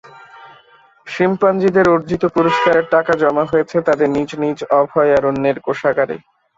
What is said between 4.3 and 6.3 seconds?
নিজ অভয়ারণ্যের কোষাগারে।